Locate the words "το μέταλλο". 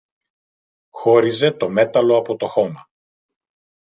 1.51-2.17